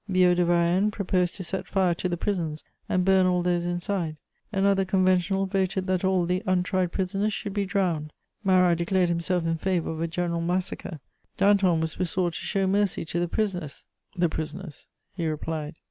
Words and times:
Billaud 0.11 0.33
de 0.37 0.45
Varennes 0.45 0.89
proposed 0.89 1.35
to 1.35 1.43
set 1.43 1.67
fire 1.67 1.93
to 1.93 2.09
the 2.09 2.17
prisons 2.17 2.63
and 2.89 3.05
burn 3.05 3.27
all 3.27 3.43
those 3.43 3.67
inside; 3.67 4.17
another 4.51 4.83
Conventional 4.83 5.45
voted 5.45 5.85
that 5.85 6.03
all 6.03 6.25
the 6.25 6.41
untried 6.47 6.91
prisoners 6.91 7.33
should 7.33 7.53
be 7.53 7.67
drowned; 7.67 8.11
Marat 8.43 8.79
declared 8.79 9.09
himself 9.09 9.45
in 9.45 9.57
favour 9.57 9.91
of 9.91 10.01
a 10.01 10.07
general 10.07 10.41
massacre. 10.41 10.99
Danton 11.37 11.81
was 11.81 11.93
besought 11.97 12.33
to 12.33 12.39
show 12.39 12.65
mercy 12.65 13.05
to 13.05 13.19
the 13.19 13.27
prisoners:" 13.27 13.85
the 14.17 14.27
prisoners!" 14.27 14.87
he 15.13 15.27
replied. 15.27 15.77